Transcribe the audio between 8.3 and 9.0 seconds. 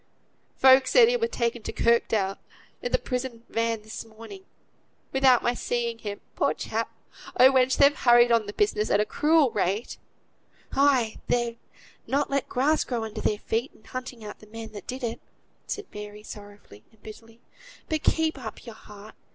on the business at